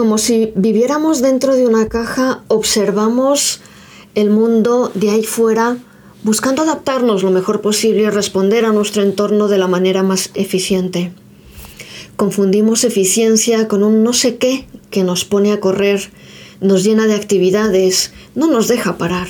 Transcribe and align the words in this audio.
Como 0.00 0.16
si 0.16 0.50
viviéramos 0.56 1.20
dentro 1.20 1.54
de 1.54 1.66
una 1.66 1.90
caja, 1.90 2.42
observamos 2.48 3.60
el 4.14 4.30
mundo 4.30 4.90
de 4.94 5.10
ahí 5.10 5.24
fuera, 5.24 5.76
buscando 6.22 6.62
adaptarnos 6.62 7.22
lo 7.22 7.30
mejor 7.30 7.60
posible 7.60 8.04
y 8.04 8.08
responder 8.08 8.64
a 8.64 8.72
nuestro 8.72 9.02
entorno 9.02 9.46
de 9.46 9.58
la 9.58 9.66
manera 9.66 10.02
más 10.02 10.30
eficiente. 10.32 11.12
Confundimos 12.16 12.84
eficiencia 12.84 13.68
con 13.68 13.82
un 13.82 14.02
no 14.02 14.14
sé 14.14 14.38
qué 14.38 14.66
que 14.90 15.04
nos 15.04 15.26
pone 15.26 15.52
a 15.52 15.60
correr, 15.60 16.10
nos 16.62 16.82
llena 16.82 17.06
de 17.06 17.14
actividades, 17.14 18.14
no 18.34 18.46
nos 18.46 18.68
deja 18.68 18.96
parar. 18.96 19.28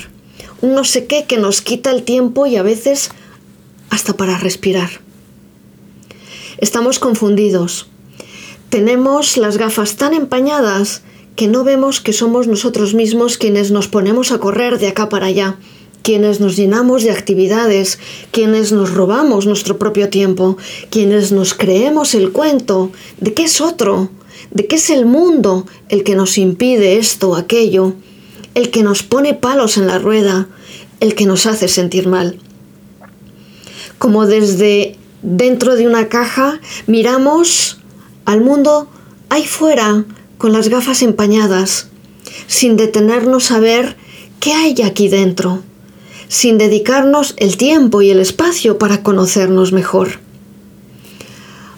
Un 0.61 0.73
no 0.73 0.85
sé 0.85 1.05
qué 1.05 1.25
que 1.25 1.35
nos 1.35 1.61
quita 1.61 1.91
el 1.91 2.03
tiempo 2.03 2.45
y 2.45 2.55
a 2.55 2.63
veces 2.63 3.09
hasta 3.89 4.13
para 4.13 4.37
respirar. 4.37 5.01
Estamos 6.59 6.97
confundidos. 6.97 7.90
Tenemos 8.71 9.35
las 9.35 9.57
gafas 9.57 9.97
tan 9.97 10.13
empañadas 10.13 11.01
que 11.35 11.49
no 11.49 11.65
vemos 11.65 11.99
que 11.99 12.13
somos 12.13 12.47
nosotros 12.47 12.93
mismos 12.93 13.37
quienes 13.37 13.69
nos 13.69 13.89
ponemos 13.89 14.31
a 14.31 14.37
correr 14.37 14.79
de 14.79 14.87
acá 14.87 15.09
para 15.09 15.25
allá, 15.25 15.57
quienes 16.03 16.39
nos 16.39 16.55
llenamos 16.55 17.03
de 17.03 17.11
actividades, 17.11 17.99
quienes 18.31 18.71
nos 18.71 18.93
robamos 18.93 19.45
nuestro 19.45 19.77
propio 19.77 20.07
tiempo, 20.07 20.55
quienes 20.89 21.33
nos 21.33 21.53
creemos 21.53 22.15
el 22.15 22.31
cuento 22.31 22.93
de 23.19 23.33
que 23.33 23.43
es 23.43 23.59
otro, 23.59 24.09
de 24.51 24.65
que 24.67 24.77
es 24.77 24.89
el 24.89 25.05
mundo 25.05 25.65
el 25.89 26.05
que 26.05 26.15
nos 26.15 26.37
impide 26.37 26.97
esto 26.97 27.31
o 27.31 27.35
aquello, 27.35 27.95
el 28.55 28.71
que 28.71 28.83
nos 28.83 29.03
pone 29.03 29.33
palos 29.33 29.75
en 29.75 29.87
la 29.87 29.99
rueda, 29.99 30.47
el 31.01 31.13
que 31.13 31.25
nos 31.25 31.45
hace 31.45 31.67
sentir 31.67 32.07
mal. 32.07 32.39
Como 33.97 34.27
desde 34.27 34.95
dentro 35.23 35.75
de 35.75 35.87
una 35.87 36.07
caja 36.07 36.61
miramos 36.87 37.80
al 38.25 38.41
mundo 38.41 38.87
ahí 39.29 39.45
fuera 39.45 40.05
con 40.37 40.53
las 40.53 40.69
gafas 40.69 41.01
empañadas, 41.01 41.87
sin 42.47 42.77
detenernos 42.77 43.51
a 43.51 43.59
ver 43.59 43.95
qué 44.39 44.53
hay 44.53 44.81
aquí 44.81 45.07
dentro, 45.07 45.61
sin 46.27 46.57
dedicarnos 46.57 47.35
el 47.37 47.57
tiempo 47.57 48.01
y 48.01 48.09
el 48.09 48.19
espacio 48.19 48.77
para 48.77 49.03
conocernos 49.03 49.71
mejor. 49.71 50.19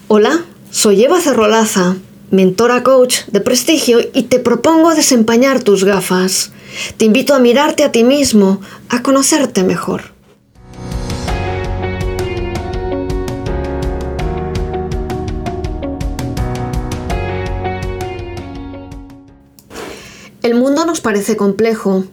Hola, 0.08 0.45
soy 0.72 1.03
Eva 1.03 1.19
Cerrolaza, 1.19 1.97
mentora 2.31 2.83
coach 2.83 3.25
de 3.28 3.41
prestigio 3.41 4.00
y 4.13 4.23
te 4.23 4.39
propongo 4.39 4.95
desempañar 4.95 5.61
tus 5.61 5.83
gafas. 5.83 6.52
Te 6.97 7.05
invito 7.05 7.35
a 7.35 7.39
mirarte 7.39 7.83
a 7.83 7.91
ti 7.91 8.03
mismo, 8.03 8.61
a 8.89 9.03
conocerte 9.03 9.63
mejor. 9.63 10.12
El 20.44 20.55
mundo 20.55 20.83
nos 20.83 20.99
parece 20.99 21.38
complejo 21.38 22.03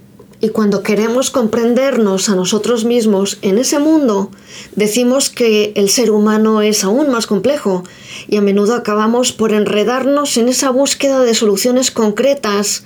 y 0.41 0.51
cuando 0.51 0.85
queremos 0.85 1.33
comprendernos 1.33 2.29
a 2.29 2.37
nosotros 2.37 2.85
mismos 2.85 3.39
en 3.43 3.59
ese 3.59 3.81
mundo, 3.81 4.31
decimos 4.77 5.31
que 5.31 5.73
el 5.75 5.91
ser 5.91 6.13
humano 6.13 6.63
es 6.63 6.85
aún 6.85 7.11
más 7.11 7.27
complejo 7.27 7.83
y 8.29 8.37
a 8.37 8.41
menudo 8.41 8.77
acabamos 8.77 9.33
por 9.33 9.53
enredarnos 9.53 10.37
en 10.37 10.49
esa 10.49 10.71
búsqueda 10.71 11.25
de 11.25 11.35
soluciones 11.35 11.91
concretas 11.91 12.85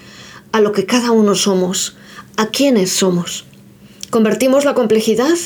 a 0.53 0.63
lo 0.63 0.73
que 0.73 0.87
cada 0.87 1.11
uno 1.11 1.35
somos, 1.35 1.95
a 2.39 2.47
quiénes 2.47 2.91
somos. 2.91 3.45
Convertimos 4.09 4.65
la 4.65 4.73
complejidad 4.73 5.37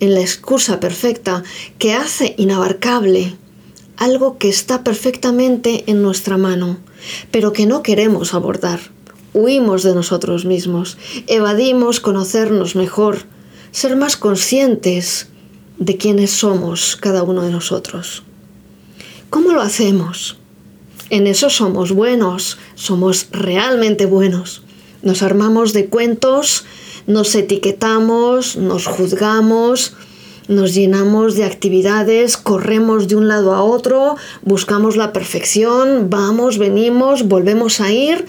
en 0.00 0.14
la 0.14 0.20
excusa 0.20 0.80
perfecta 0.80 1.44
que 1.78 1.92
hace 1.92 2.34
inabarcable 2.38 3.36
algo 3.98 4.36
que 4.36 4.48
está 4.48 4.82
perfectamente 4.82 5.84
en 5.86 6.02
nuestra 6.02 6.38
mano, 6.38 6.78
pero 7.30 7.52
que 7.52 7.66
no 7.66 7.84
queremos 7.84 8.34
abordar 8.34 8.97
huimos 9.34 9.82
de 9.82 9.94
nosotros 9.94 10.44
mismos, 10.44 10.98
evadimos 11.26 12.00
conocernos 12.00 12.76
mejor, 12.76 13.18
ser 13.70 13.96
más 13.96 14.16
conscientes 14.16 15.28
de 15.78 15.96
quiénes 15.96 16.30
somos 16.30 16.96
cada 16.96 17.22
uno 17.22 17.42
de 17.42 17.50
nosotros. 17.50 18.22
¿Cómo 19.30 19.52
lo 19.52 19.60
hacemos? 19.60 20.38
En 21.10 21.26
eso 21.26 21.50
somos 21.50 21.92
buenos, 21.92 22.58
somos 22.74 23.28
realmente 23.30 24.06
buenos. 24.06 24.62
Nos 25.02 25.22
armamos 25.22 25.72
de 25.72 25.86
cuentos, 25.86 26.64
nos 27.06 27.34
etiquetamos, 27.34 28.56
nos 28.56 28.86
juzgamos, 28.86 29.94
nos 30.48 30.74
llenamos 30.74 31.34
de 31.34 31.44
actividades, 31.44 32.36
corremos 32.36 33.06
de 33.06 33.16
un 33.16 33.28
lado 33.28 33.54
a 33.54 33.62
otro, 33.62 34.16
buscamos 34.42 34.96
la 34.96 35.12
perfección, 35.12 36.10
vamos, 36.10 36.58
venimos, 36.58 37.28
volvemos 37.28 37.80
a 37.80 37.92
ir 37.92 38.26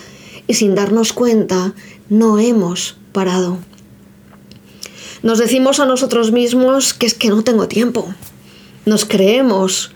y 0.50 0.56
sin 0.56 0.74
darnos 0.74 1.14
cuenta 1.14 1.76
no 2.10 2.40
hemos 2.40 2.98
parado. 3.14 3.60
Nos 5.22 5.38
decimos 5.38 5.80
a 5.80 5.86
nosotros 5.86 6.32
mismos 6.32 6.96
que 6.96 7.06
es 7.06 7.14
que 7.14 7.30
no 7.30 7.44
tengo 7.44 7.68
tiempo. 7.68 8.12
Nos 8.88 9.06
creemos 9.06 9.92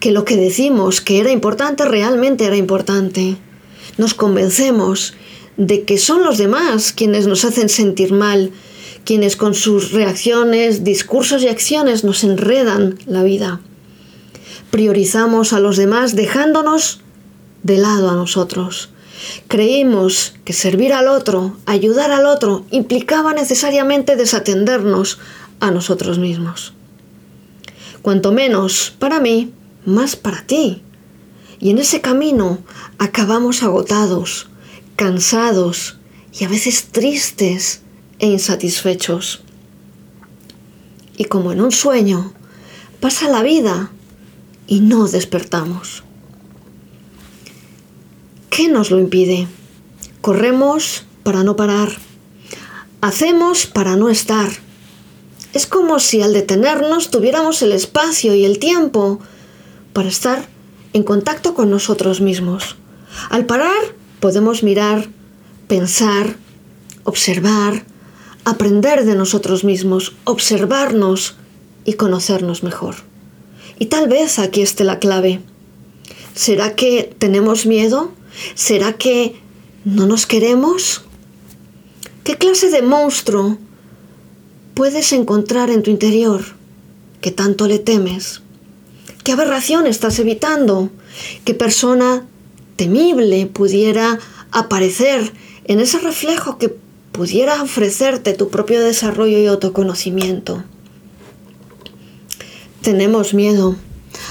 que 0.00 0.10
lo 0.10 0.24
que 0.24 0.36
decimos 0.36 1.02
que 1.02 1.20
era 1.20 1.30
importante 1.30 1.84
realmente 1.84 2.46
era 2.46 2.56
importante. 2.56 3.36
Nos 3.98 4.14
convencemos 4.14 5.12
de 5.58 5.84
que 5.84 5.98
son 5.98 6.24
los 6.24 6.38
demás 6.38 6.94
quienes 6.94 7.26
nos 7.26 7.44
hacen 7.44 7.68
sentir 7.68 8.14
mal, 8.14 8.52
quienes 9.04 9.36
con 9.36 9.52
sus 9.54 9.92
reacciones, 9.92 10.82
discursos 10.82 11.42
y 11.42 11.48
acciones 11.48 12.04
nos 12.04 12.24
enredan 12.24 12.98
la 13.04 13.22
vida. 13.22 13.60
Priorizamos 14.70 15.52
a 15.52 15.60
los 15.60 15.76
demás 15.76 16.16
dejándonos 16.16 17.02
de 17.62 17.76
lado 17.76 18.08
a 18.08 18.14
nosotros. 18.14 18.88
Creímos 19.48 20.34
que 20.44 20.52
servir 20.52 20.92
al 20.92 21.08
otro, 21.08 21.56
ayudar 21.66 22.10
al 22.12 22.26
otro, 22.26 22.64
implicaba 22.70 23.32
necesariamente 23.32 24.16
desatendernos 24.16 25.18
a 25.60 25.70
nosotros 25.70 26.18
mismos. 26.18 26.74
Cuanto 28.02 28.32
menos 28.32 28.94
para 28.98 29.20
mí, 29.20 29.52
más 29.84 30.16
para 30.16 30.42
ti. 30.46 30.82
Y 31.58 31.70
en 31.70 31.78
ese 31.78 32.00
camino 32.00 32.58
acabamos 32.98 33.62
agotados, 33.62 34.48
cansados 34.96 35.98
y 36.32 36.44
a 36.44 36.48
veces 36.48 36.88
tristes 36.90 37.82
e 38.18 38.28
insatisfechos. 38.28 39.42
Y 41.16 41.24
como 41.24 41.52
en 41.52 41.60
un 41.60 41.72
sueño, 41.72 42.32
pasa 43.00 43.28
la 43.28 43.42
vida 43.42 43.90
y 44.66 44.80
no 44.80 45.06
despertamos. 45.06 46.04
¿Qué 48.50 48.68
nos 48.68 48.90
lo 48.90 48.98
impide? 48.98 49.46
Corremos 50.20 51.06
para 51.22 51.44
no 51.44 51.54
parar. 51.54 51.88
Hacemos 53.00 53.66
para 53.66 53.94
no 53.94 54.08
estar. 54.10 54.48
Es 55.54 55.68
como 55.68 56.00
si 56.00 56.20
al 56.20 56.32
detenernos 56.32 57.10
tuviéramos 57.10 57.62
el 57.62 57.70
espacio 57.70 58.34
y 58.34 58.44
el 58.44 58.58
tiempo 58.58 59.20
para 59.92 60.08
estar 60.08 60.48
en 60.92 61.04
contacto 61.04 61.54
con 61.54 61.70
nosotros 61.70 62.20
mismos. 62.20 62.76
Al 63.30 63.46
parar 63.46 63.94
podemos 64.18 64.64
mirar, 64.64 65.08
pensar, 65.68 66.34
observar, 67.04 67.84
aprender 68.44 69.04
de 69.04 69.14
nosotros 69.14 69.62
mismos, 69.62 70.16
observarnos 70.24 71.36
y 71.84 71.92
conocernos 71.92 72.64
mejor. 72.64 72.96
Y 73.78 73.86
tal 73.86 74.08
vez 74.08 74.40
aquí 74.40 74.60
esté 74.60 74.82
la 74.82 74.98
clave. 74.98 75.40
¿Será 76.34 76.74
que 76.74 77.14
tenemos 77.18 77.64
miedo 77.64 78.12
¿Será 78.54 78.94
que 78.94 79.36
no 79.84 80.06
nos 80.06 80.26
queremos? 80.26 81.02
¿Qué 82.24 82.36
clase 82.36 82.70
de 82.70 82.82
monstruo 82.82 83.58
puedes 84.74 85.12
encontrar 85.12 85.70
en 85.70 85.82
tu 85.82 85.90
interior 85.90 86.42
que 87.20 87.30
tanto 87.30 87.66
le 87.66 87.78
temes? 87.78 88.42
¿Qué 89.24 89.32
aberración 89.32 89.86
estás 89.86 90.18
evitando? 90.18 90.90
¿Qué 91.44 91.54
persona 91.54 92.26
temible 92.76 93.46
pudiera 93.46 94.18
aparecer 94.50 95.32
en 95.64 95.80
ese 95.80 95.98
reflejo 95.98 96.58
que 96.58 96.74
pudiera 97.12 97.62
ofrecerte 97.62 98.32
tu 98.32 98.48
propio 98.48 98.80
desarrollo 98.80 99.38
y 99.38 99.46
autoconocimiento? 99.46 100.64
Tenemos 102.82 103.34
miedo 103.34 103.76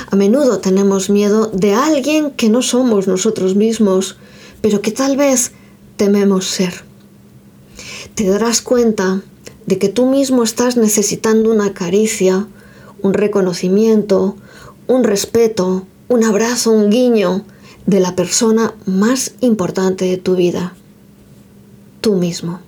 a 0.10 0.16
menudo 0.16 0.60
tenemos 0.60 1.10
miedo 1.10 1.48
de 1.54 1.74
alguien 1.74 2.32
que 2.32 2.50
no 2.50 2.62
somos 2.62 3.08
nosotros 3.08 3.56
mismos, 3.56 4.18
pero 4.62 4.82
que 4.82 4.92
tal 4.92 5.18
vez 5.18 5.52
tememos 5.98 6.48
ser. 6.48 6.84
Te 8.16 8.28
darás 8.28 8.62
cuenta 8.62 9.22
de 9.66 9.78
que 9.78 9.90
tú 9.90 10.06
mismo 10.06 10.44
estás 10.44 10.78
necesitando 10.78 11.52
una 11.52 11.74
caricia, 11.74 12.48
un 13.02 13.14
reconocimiento, 13.14 14.36
un 14.88 15.04
respeto, 15.04 15.86
un 16.08 16.24
abrazo, 16.24 16.72
un 16.72 16.90
guiño 16.90 17.46
de 17.86 18.00
la 18.00 18.16
persona 18.16 18.74
más 18.86 19.34
importante 19.42 20.06
de 20.06 20.18
tu 20.18 20.36
vida, 20.36 20.76
tú 22.02 22.16
mismo. 22.16 22.60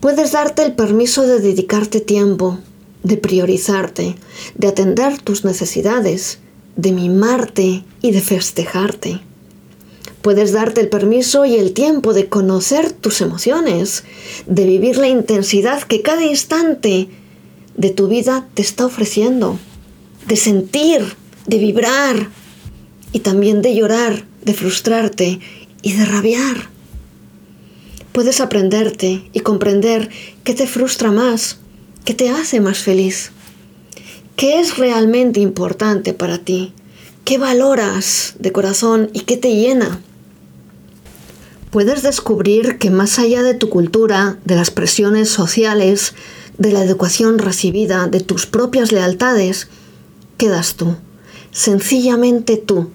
Puedes 0.00 0.32
darte 0.32 0.64
el 0.64 0.74
permiso 0.74 1.22
de 1.22 1.40
dedicarte 1.40 2.00
tiempo, 2.00 2.58
de 3.02 3.16
priorizarte, 3.16 4.16
de 4.54 4.68
atender 4.68 5.20
tus 5.20 5.44
necesidades, 5.44 6.38
de 6.76 6.92
mimarte 6.92 7.84
y 8.00 8.12
de 8.12 8.20
festejarte. 8.20 9.20
Puedes 10.22 10.52
darte 10.52 10.80
el 10.80 10.88
permiso 10.88 11.44
y 11.44 11.56
el 11.56 11.72
tiempo 11.72 12.14
de 12.14 12.28
conocer 12.28 12.92
tus 12.92 13.20
emociones, 13.20 14.04
de 14.46 14.64
vivir 14.66 14.96
la 14.96 15.08
intensidad 15.08 15.82
que 15.82 16.02
cada 16.02 16.24
instante 16.24 17.08
de 17.76 17.90
tu 17.90 18.06
vida 18.06 18.46
te 18.54 18.62
está 18.62 18.86
ofreciendo, 18.86 19.58
de 20.26 20.36
sentir, 20.36 21.16
de 21.46 21.58
vibrar 21.58 22.28
y 23.12 23.18
también 23.18 23.62
de 23.62 23.74
llorar, 23.74 24.24
de 24.44 24.54
frustrarte 24.54 25.40
y 25.82 25.92
de 25.92 26.04
rabiar. 26.04 26.70
Puedes 28.12 28.40
aprenderte 28.40 29.28
y 29.32 29.40
comprender 29.40 30.10
qué 30.44 30.54
te 30.54 30.66
frustra 30.66 31.10
más, 31.10 31.58
qué 32.04 32.14
te 32.14 32.30
hace 32.30 32.60
más 32.60 32.78
feliz, 32.78 33.32
qué 34.36 34.60
es 34.60 34.76
realmente 34.76 35.40
importante 35.40 36.14
para 36.14 36.38
ti, 36.38 36.72
qué 37.24 37.38
valoras 37.38 38.34
de 38.38 38.52
corazón 38.52 39.10
y 39.12 39.20
qué 39.20 39.36
te 39.36 39.54
llena 39.54 40.00
puedes 41.72 42.02
descubrir 42.02 42.76
que 42.76 42.90
más 42.90 43.18
allá 43.18 43.42
de 43.42 43.54
tu 43.54 43.70
cultura, 43.70 44.38
de 44.44 44.56
las 44.56 44.70
presiones 44.70 45.30
sociales, 45.30 46.14
de 46.58 46.70
la 46.70 46.84
educación 46.84 47.38
recibida, 47.38 48.06
de 48.08 48.20
tus 48.20 48.44
propias 48.44 48.92
lealtades, 48.92 49.68
quedas 50.36 50.74
tú, 50.74 50.96
sencillamente 51.50 52.58
tú, 52.58 52.90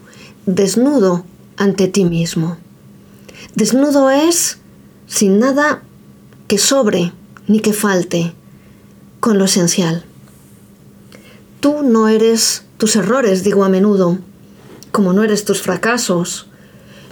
desnudo 0.45 1.25
ante 1.57 1.87
ti 1.87 2.05
mismo. 2.05 2.57
Desnudo 3.55 4.11
es 4.11 4.59
sin 5.07 5.39
nada 5.39 5.81
que 6.47 6.59
sobre 6.59 7.13
ni 7.47 7.61
que 7.61 7.73
falte, 7.73 8.35
con 9.19 9.37
lo 9.37 9.45
esencial. 9.45 10.05
Tú 11.59 11.83
no 11.83 12.07
eres 12.07 12.63
tus 12.77 12.95
errores, 12.95 13.43
digo 13.43 13.63
a 13.63 13.69
menudo, 13.69 14.19
como 14.91 15.13
no 15.13 15.23
eres 15.23 15.45
tus 15.45 15.61
fracasos, 15.61 16.47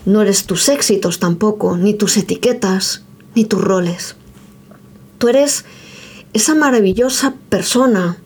no 0.05 0.21
eres 0.21 0.45
tus 0.45 0.69
éxitos 0.69 1.19
tampoco, 1.19 1.77
ni 1.77 1.93
tus 1.93 2.17
etiquetas, 2.17 3.03
ni 3.35 3.45
tus 3.45 3.61
roles. 3.61 4.15
Tú 5.17 5.27
eres 5.29 5.65
esa 6.33 6.53
maravillosa 6.53 7.33
persona, 7.49 8.17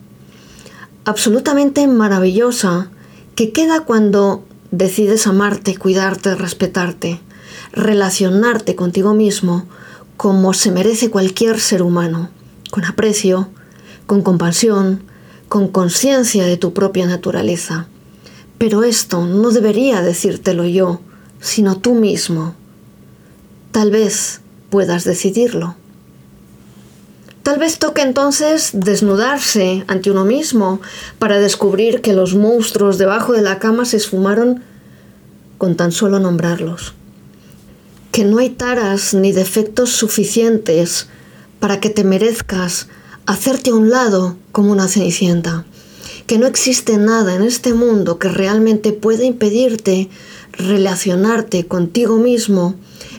absolutamente 1.04 1.86
maravillosa, 1.86 2.90
que 3.34 3.52
queda 3.52 3.80
cuando 3.80 4.44
decides 4.70 5.26
amarte, 5.26 5.76
cuidarte, 5.76 6.34
respetarte, 6.34 7.20
relacionarte 7.72 8.76
contigo 8.76 9.14
mismo 9.14 9.66
como 10.16 10.52
se 10.52 10.70
merece 10.70 11.08
cualquier 11.08 11.58
ser 11.60 11.82
humano, 11.82 12.28
con 12.70 12.84
aprecio, 12.84 13.48
con 14.10 14.22
compasión, 14.22 15.04
con 15.48 15.68
conciencia 15.68 16.44
de 16.44 16.56
tu 16.56 16.74
propia 16.74 17.06
naturaleza. 17.06 17.86
Pero 18.58 18.82
esto 18.82 19.24
no 19.24 19.52
debería 19.52 20.02
decírtelo 20.02 20.64
yo, 20.64 21.00
sino 21.40 21.78
tú 21.78 21.94
mismo. 21.94 22.56
Tal 23.70 23.92
vez 23.92 24.40
puedas 24.68 25.04
decidirlo. 25.04 25.76
Tal 27.44 27.60
vez 27.60 27.78
toque 27.78 28.02
entonces 28.02 28.70
desnudarse 28.72 29.84
ante 29.86 30.10
uno 30.10 30.24
mismo 30.24 30.80
para 31.20 31.38
descubrir 31.38 32.00
que 32.00 32.12
los 32.12 32.34
monstruos 32.34 32.98
debajo 32.98 33.32
de 33.32 33.42
la 33.42 33.60
cama 33.60 33.84
se 33.84 33.98
esfumaron 33.98 34.64
con 35.56 35.76
tan 35.76 35.92
solo 35.92 36.18
nombrarlos. 36.18 36.94
Que 38.10 38.24
no 38.24 38.38
hay 38.38 38.50
taras 38.50 39.14
ni 39.14 39.30
defectos 39.30 39.90
suficientes 39.90 41.06
para 41.60 41.78
que 41.78 41.90
te 41.90 42.02
merezcas 42.02 42.88
hacerte 43.30 43.70
a 43.70 43.74
un 43.74 43.90
lado 43.90 44.36
como 44.50 44.72
una 44.72 44.88
cenicienta. 44.88 45.64
Que 46.26 46.36
no 46.36 46.48
existe 46.48 46.98
nada 46.98 47.36
en 47.36 47.42
este 47.42 47.74
mundo 47.74 48.18
que 48.18 48.28
realmente 48.28 48.92
pueda 48.92 49.24
impedirte 49.24 50.08
relacionarte 50.52 51.64
contigo 51.68 52.16
mismo, 52.16 52.74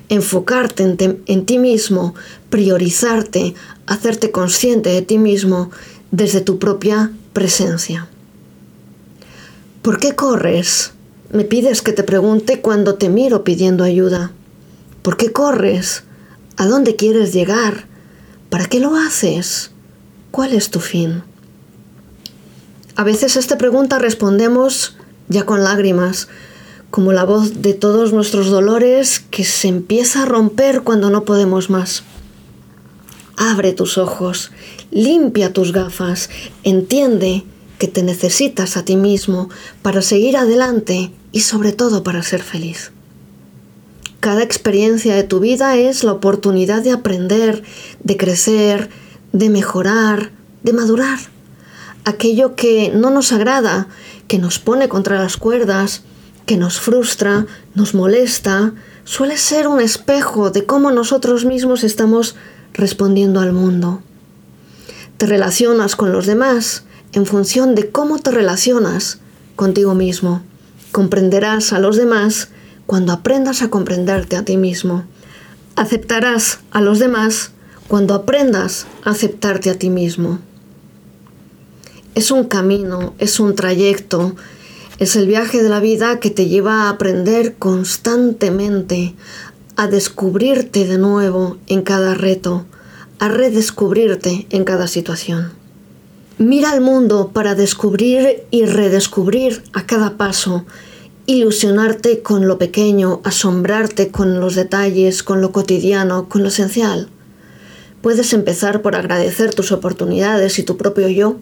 enfocarte 0.09 0.83
en, 1.27 1.45
ti 1.45 1.57
mismo, 1.59 2.13
priorizarte, 2.49 3.53
hacerte 3.85 4.31
consciente 4.31 4.89
de 4.89 5.01
ti 5.01 5.17
mismo 5.17 5.71
desde 6.11 6.41
tu 6.41 6.59
propia 6.59 7.13
presencia. 7.31 8.09
¿Por 9.81 9.97
qué 9.97 10.13
corres? 10.13 10.91
Me 11.31 11.45
pides 11.45 11.81
que 11.81 11.93
te 11.93 12.03
pregunte 12.03 12.59
cuando 12.59 12.95
te 12.95 13.07
miro 13.07 13.45
pidiendo 13.45 13.85
ayuda. 13.85 14.33
¿Por 15.03 15.15
qué 15.15 15.31
corres? 15.31 16.03
¿A 16.57 16.65
dónde 16.65 16.97
quieres 16.97 17.31
llegar? 17.31 17.85
¿Para 18.49 18.65
qué 18.65 18.81
lo 18.81 18.97
haces? 18.97 19.71
¿Cuál 20.31 20.53
es 20.53 20.69
tu 20.69 20.79
fin? 20.79 21.23
A 22.95 23.03
veces 23.03 23.35
a 23.35 23.39
esta 23.39 23.57
pregunta 23.57 23.99
respondemos 23.99 24.95
ya 25.27 25.45
con 25.45 25.63
lágrimas, 25.63 26.29
como 26.89 27.11
la 27.11 27.25
voz 27.25 27.61
de 27.61 27.73
todos 27.73 28.13
nuestros 28.13 28.47
dolores 28.47 29.19
que 29.19 29.43
se 29.43 29.67
empieza 29.67 30.23
a 30.23 30.25
romper 30.25 30.83
cuando 30.83 31.09
no 31.09 31.25
podemos 31.25 31.69
más. 31.69 32.03
Abre 33.35 33.73
tus 33.73 33.97
ojos, 33.97 34.51
limpia 34.89 35.51
tus 35.51 35.73
gafas, 35.73 36.29
entiende 36.63 37.43
que 37.77 37.87
te 37.87 38.01
necesitas 38.01 38.77
a 38.77 38.85
ti 38.85 38.95
mismo 38.95 39.49
para 39.81 40.01
seguir 40.01 40.37
adelante 40.37 41.11
y 41.33 41.41
sobre 41.41 41.73
todo 41.73 42.03
para 42.03 42.23
ser 42.23 42.41
feliz. 42.41 42.91
Cada 44.21 44.43
experiencia 44.43 45.15
de 45.15 45.23
tu 45.23 45.39
vida 45.39 45.75
es 45.77 46.03
la 46.03 46.13
oportunidad 46.13 46.83
de 46.83 46.91
aprender, 46.91 47.63
de 48.03 48.17
crecer, 48.17 48.89
de 49.33 49.49
mejorar, 49.49 50.31
de 50.63 50.73
madurar. 50.73 51.19
Aquello 52.05 52.55
que 52.55 52.91
no 52.93 53.09
nos 53.09 53.31
agrada, 53.31 53.87
que 54.27 54.39
nos 54.39 54.59
pone 54.59 54.89
contra 54.89 55.19
las 55.19 55.37
cuerdas, 55.37 56.03
que 56.45 56.57
nos 56.57 56.79
frustra, 56.79 57.45
nos 57.75 57.93
molesta, 57.93 58.73
suele 59.03 59.37
ser 59.37 59.67
un 59.67 59.79
espejo 59.79 60.49
de 60.49 60.65
cómo 60.65 60.91
nosotros 60.91 61.45
mismos 61.45 61.83
estamos 61.83 62.35
respondiendo 62.73 63.39
al 63.39 63.53
mundo. 63.53 64.01
Te 65.17 65.25
relacionas 65.27 65.95
con 65.95 66.11
los 66.11 66.25
demás 66.25 66.83
en 67.13 67.25
función 67.25 67.75
de 67.75 67.91
cómo 67.91 68.19
te 68.19 68.31
relacionas 68.31 69.19
contigo 69.55 69.93
mismo. 69.93 70.41
Comprenderás 70.91 71.73
a 71.73 71.79
los 71.79 71.95
demás 71.97 72.49
cuando 72.85 73.13
aprendas 73.13 73.61
a 73.61 73.69
comprenderte 73.69 74.35
a 74.35 74.43
ti 74.43 74.57
mismo. 74.57 75.05
Aceptarás 75.75 76.59
a 76.71 76.81
los 76.81 76.99
demás 76.99 77.51
cuando 77.91 78.13
aprendas 78.13 78.87
a 79.03 79.09
aceptarte 79.09 79.69
a 79.69 79.77
ti 79.77 79.89
mismo. 79.89 80.39
Es 82.15 82.31
un 82.31 82.45
camino, 82.45 83.13
es 83.17 83.37
un 83.41 83.53
trayecto, 83.53 84.33
es 84.97 85.17
el 85.17 85.27
viaje 85.27 85.61
de 85.61 85.67
la 85.67 85.81
vida 85.81 86.21
que 86.21 86.29
te 86.29 86.47
lleva 86.47 86.83
a 86.83 86.89
aprender 86.89 87.55
constantemente, 87.57 89.13
a 89.75 89.87
descubrirte 89.87 90.87
de 90.87 90.99
nuevo 90.99 91.57
en 91.67 91.81
cada 91.81 92.13
reto, 92.13 92.65
a 93.19 93.27
redescubrirte 93.27 94.47
en 94.51 94.63
cada 94.63 94.87
situación. 94.87 95.51
Mira 96.37 96.71
al 96.71 96.79
mundo 96.79 97.31
para 97.33 97.55
descubrir 97.55 98.45
y 98.51 98.63
redescubrir 98.63 99.63
a 99.73 99.85
cada 99.85 100.15
paso, 100.15 100.65
ilusionarte 101.25 102.21
con 102.21 102.47
lo 102.47 102.57
pequeño, 102.57 103.19
asombrarte 103.25 104.11
con 104.11 104.39
los 104.39 104.55
detalles, 104.55 105.23
con 105.23 105.41
lo 105.41 105.51
cotidiano, 105.51 106.29
con 106.29 106.41
lo 106.41 106.47
esencial. 106.47 107.10
Puedes 108.01 108.33
empezar 108.33 108.81
por 108.81 108.95
agradecer 108.95 109.53
tus 109.53 109.71
oportunidades 109.71 110.57
y 110.59 110.63
tu 110.63 110.77
propio 110.77 111.07
yo 111.07 111.37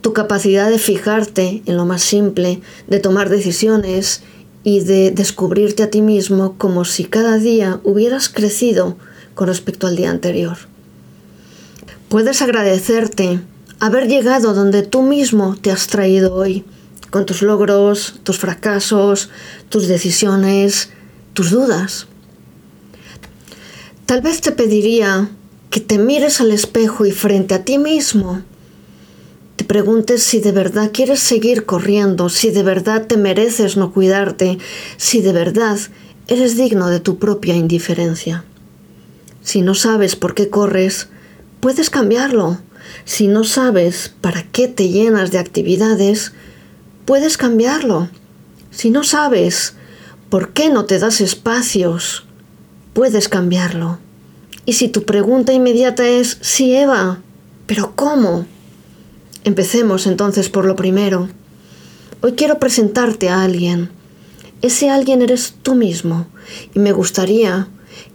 tu 0.00 0.12
capacidad 0.12 0.70
de 0.70 0.78
fijarte 0.78 1.62
en 1.66 1.76
lo 1.76 1.84
más 1.84 2.02
simple, 2.02 2.60
de 2.88 3.00
tomar 3.00 3.28
decisiones 3.28 4.22
y 4.64 4.80
de 4.80 5.10
descubrirte 5.10 5.82
a 5.82 5.90
ti 5.90 6.00
mismo 6.00 6.54
como 6.58 6.84
si 6.84 7.04
cada 7.04 7.38
día 7.38 7.80
hubieras 7.84 8.28
crecido 8.28 8.96
con 9.34 9.48
respecto 9.48 9.86
al 9.86 9.96
día 9.96 10.10
anterior. 10.10 10.56
Puedes 12.08 12.42
agradecerte 12.42 13.40
haber 13.78 14.08
llegado 14.08 14.54
donde 14.54 14.82
tú 14.82 15.02
mismo 15.02 15.56
te 15.60 15.70
has 15.70 15.86
traído 15.86 16.34
hoy, 16.34 16.64
con 17.10 17.26
tus 17.26 17.42
logros, 17.42 18.20
tus 18.22 18.38
fracasos, 18.38 19.30
tus 19.68 19.86
decisiones, 19.86 20.90
tus 21.34 21.50
dudas. 21.50 22.06
Tal 24.06 24.22
vez 24.22 24.40
te 24.40 24.52
pediría 24.52 25.30
que 25.70 25.80
te 25.80 25.98
mires 25.98 26.40
al 26.40 26.50
espejo 26.50 27.06
y 27.06 27.12
frente 27.12 27.54
a 27.54 27.64
ti 27.64 27.78
mismo 27.78 28.42
te 29.60 29.66
preguntes 29.66 30.22
si 30.22 30.40
de 30.40 30.52
verdad 30.52 30.90
quieres 30.90 31.20
seguir 31.20 31.66
corriendo, 31.66 32.30
si 32.30 32.50
de 32.50 32.62
verdad 32.62 33.06
te 33.06 33.18
mereces 33.18 33.76
no 33.76 33.92
cuidarte, 33.92 34.56
si 34.96 35.20
de 35.20 35.34
verdad 35.34 35.78
eres 36.28 36.56
digno 36.56 36.88
de 36.88 36.98
tu 36.98 37.18
propia 37.18 37.54
indiferencia. 37.54 38.42
Si 39.42 39.60
no 39.60 39.74
sabes 39.74 40.16
por 40.16 40.34
qué 40.34 40.48
corres, 40.48 41.10
puedes 41.60 41.90
cambiarlo. 41.90 42.58
Si 43.04 43.28
no 43.28 43.44
sabes 43.44 44.14
para 44.22 44.44
qué 44.44 44.66
te 44.66 44.88
llenas 44.88 45.30
de 45.30 45.38
actividades, 45.38 46.32
puedes 47.04 47.36
cambiarlo. 47.36 48.08
Si 48.70 48.88
no 48.88 49.04
sabes 49.04 49.74
por 50.30 50.54
qué 50.54 50.70
no 50.70 50.86
te 50.86 50.98
das 50.98 51.20
espacios, 51.20 52.24
puedes 52.94 53.28
cambiarlo. 53.28 53.98
Y 54.70 54.74
si 54.74 54.86
tu 54.86 55.02
pregunta 55.02 55.52
inmediata 55.52 56.06
es, 56.06 56.38
sí, 56.42 56.76
Eva, 56.76 57.18
pero 57.66 57.96
¿cómo? 57.96 58.46
Empecemos 59.42 60.06
entonces 60.06 60.48
por 60.48 60.64
lo 60.64 60.76
primero. 60.76 61.28
Hoy 62.20 62.34
quiero 62.34 62.60
presentarte 62.60 63.30
a 63.30 63.42
alguien. 63.42 63.90
ese 64.62 64.88
alguien 64.88 65.22
eres 65.22 65.56
tú 65.60 65.74
mismo 65.74 66.28
y 66.72 66.78
me 66.78 66.92
gustaría 66.92 67.66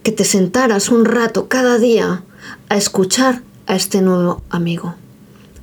que 0.01 0.13
te 0.13 0.23
sentaras 0.23 0.87
un 0.87 1.03
rato 1.03 1.49
cada 1.49 1.77
día 1.77 2.23
a 2.69 2.77
escuchar 2.77 3.41
a 3.67 3.75
este 3.75 4.01
nuevo 4.01 4.41
amigo. 4.49 4.95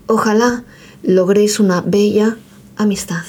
Ojalá 0.09 0.63
logréis 1.03 1.59
una 1.59 1.81
bella 1.81 2.37
amistad. 2.77 3.23